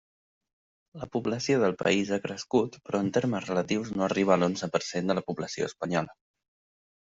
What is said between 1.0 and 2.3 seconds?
La població del País ha